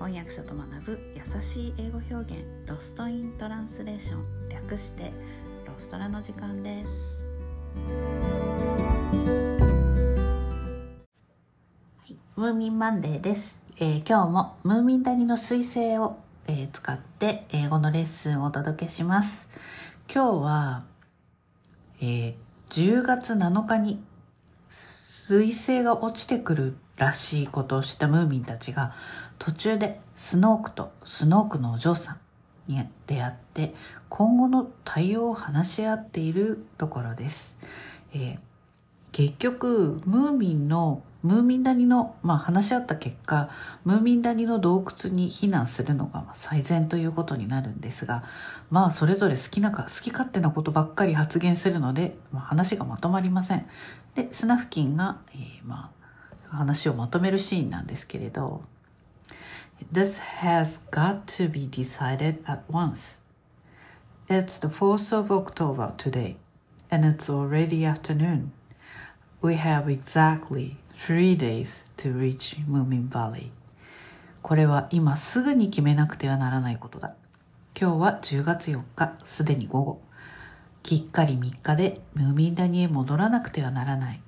[0.00, 5.12] 翻訳者と学ぶ優しい英語表現ロストイントランスレーション略して
[5.66, 7.22] ロストラの時間です、
[11.98, 16.16] はい、ムーミンマンデーです、えー今日もムーミン谷の彗星を、
[16.48, 19.50] えー使って英語のレッスンをお届けします。
[20.10, 20.84] 今日は、
[22.00, 22.34] えー
[22.70, 24.02] 10月7日に
[24.70, 28.94] 彗星が落ちてくるらしいことをしたムーミンたちが
[29.40, 32.18] 途中でスノークとスノークのお嬢さん
[32.72, 33.74] に出会って
[34.08, 37.58] 今後の対応を話し合っているところです。
[38.14, 38.38] えー
[39.12, 43.50] 結局ムーミンのムーミン谷の、まあ、話し合った結果
[43.84, 48.24] ムーミン谷の洞窟に避難するのが最善ということになるんですが
[48.70, 53.66] まあそれぞれ好きなか好き勝手なことばっかり発言するので、まあ、話がまとまりません。
[54.14, 55.90] でスナフキンが、えーま
[56.50, 58.62] あ、話をまとめるシーンなんですけれど
[59.88, 63.18] This has got to be decided at once.
[64.28, 66.36] It's the 4th of October today,
[66.90, 68.52] and it's already afternoon.
[69.42, 73.50] We have exactly three days to reach Moomin Valley.
[74.42, 77.16] これは今すぐに決めなくてはならないことだ。
[77.78, 80.00] 今日は10月4日、すでに午後。
[80.84, 84.20] きっかり3日でムーミン谷へ戻らなくてはならない。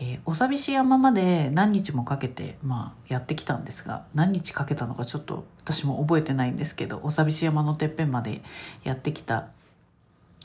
[0.00, 8.40] えーお寂しい山まで何日もかけて、まあ、やってきたんですが何日かけたのかちょっと私も覚えてないんですけどお寂しい山のてっぺんまで
[8.82, 9.48] やってきた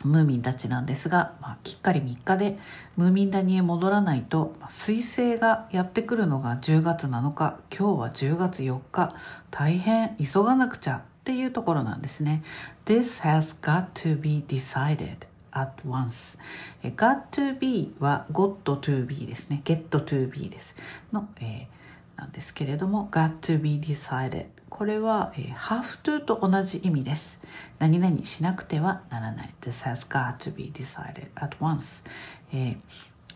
[0.04, 2.58] ムーミンたちなんですが、まあ、きっかり3日で
[2.98, 9.16] ムーミン谷へ戻らないと、ま彗星がやってくるのが10月7日今日は10月4日
[9.52, 12.44] 大変急がなくちゃっていうところなんですね。
[12.86, 16.38] This has got to be decided at once.
[16.96, 19.62] got to be は got to be ですね。
[19.64, 20.76] get to be です。
[21.12, 21.76] の、えー
[22.18, 27.40] なんですけれども got to be decided これは、えー have to と同じ意味です。
[27.80, 29.54] 何々しなくてはならない。
[29.62, 32.04] This has got to be decided at once.
[32.52, 32.78] えー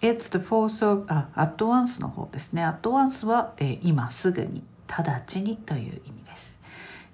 [0.01, 2.65] It's the force of あ at once の方ですね。
[2.65, 6.59] at once は、えー今すぐに、直ちにという意味です。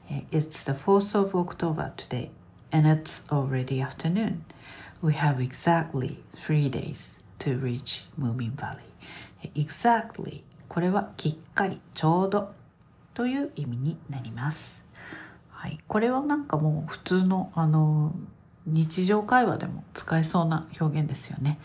[0.09, 2.29] え It's the 4th of October today,
[2.71, 4.39] and it's already afternoon.
[5.01, 8.79] We have exactly three days to reach Moomin Valley.
[9.53, 12.53] Exactly これはきっかりちょうど
[13.13, 14.83] という意味になります。
[15.49, 18.13] はい、これはなんかもう普通のあの
[18.65, 21.59] 日常会話でも使えそうな表現ですよね。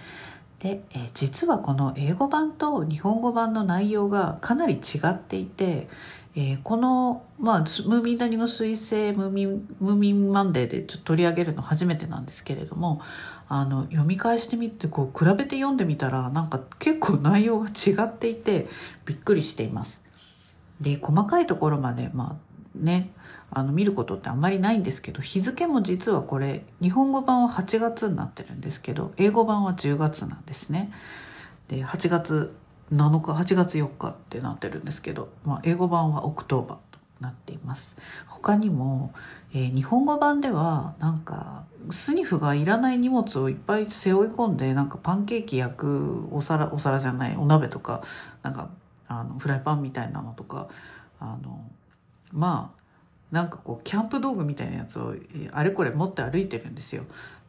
[0.60, 5.88] で、えー実はこの英語版と日本語版の内容がかなり違っていて、
[6.36, 13.00] えーこの、まあ、ムーミン谷の彗星ムーミンムーミンマンデーでちょっと取り上げるの初めてなんですけれども
[13.48, 18.68] あの読み返してみてこう比べて読んでみたらなんか結構内容が違っていて
[19.06, 20.02] びっくりしています。
[20.80, 23.10] で細かいところまでまあね
[23.50, 30.92] あの見ることってあんまりないんですけど日付も実はこれ日本語版は8月になってるんですけど英語版は10月なんですね。
[31.66, 32.54] で8月
[32.92, 37.96] 7日8月4日ってなってるんですけど、まあ、英語版は October となっています
[38.26, 39.12] 他にも、
[39.52, 48.02] えー日本語版ではなんかスニフがいらない荷物をいっぱい背負い込んでなんかパンケーキ焼くお皿お皿じゃないお鍋とか
[48.42, 48.70] なんか
[49.08, 50.68] あのフライパンみたいなのとか
[51.18, 51.64] あの
[52.32, 52.80] まあ
[53.34, 55.14] なんかこうキャンプ道具みたいなやつを
[55.52, 57.04] あれこれ持って歩いてるんですよ。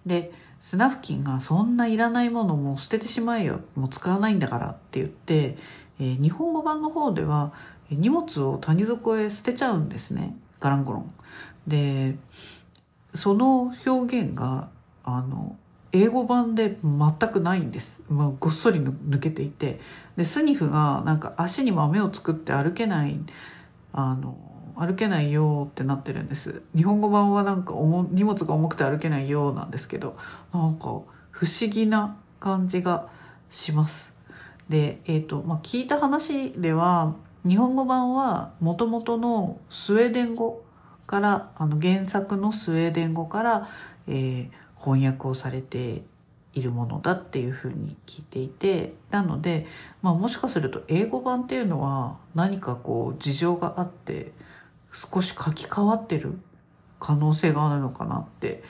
[0.06, 3.62] でスナフキンが「そんないらないものも捨ててしまえよ。
[3.76, 5.58] もう使わないんだから」って言って、
[6.00, 7.52] えー日本語版の方では
[7.92, 10.36] え荷物を谷底へ捨てちゃうんですね。
[10.60, 11.12] ガランゴロン。
[11.68, 12.18] で
[13.14, 14.70] その表現が
[15.04, 15.56] あの
[15.92, 19.80] 英語版で全くないんです、まあ、ごっそり抜けていて。
[20.16, 23.20] でスニフがなんか足に豆を作って歩けない
[23.94, 24.38] あの
[24.78, 26.62] 歩けないよってなってるんです。
[26.76, 27.74] 日本語版はなんか
[28.12, 30.18] 荷物が重くて歩けないよなんですけど
[30.54, 30.86] なんか
[31.32, 33.08] 不思議な感じが
[33.50, 34.14] します。
[34.70, 37.16] でえっ、とまあ聞いた話では
[37.48, 40.64] 日本語版はもともとのスウェーデン語
[41.08, 43.70] からあの原作のスウェーデン語から、
[44.08, 46.02] えー翻訳をされて
[46.54, 49.68] いるものだっていうふうに聞いていてなので、
[50.02, 54.32] まあ、もしかすると英語版っていうのは何かこう事情があって
[54.92, 56.38] 少し書き換わってる
[57.00, 58.64] 可能性があるのかなって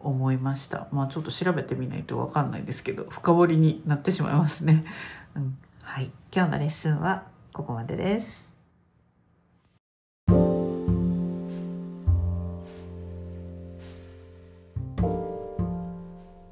[0.00, 0.88] 思いました。
[0.92, 4.84] まあちょっと調べてみないと分かんないですけど深掘りになってしまいますね、
[5.34, 6.10] うん、はい。
[6.34, 8.46] 今日のレッスンはここまでです。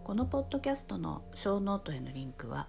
[0.05, 2.69] このポッドキャストのショーノートへのリンクは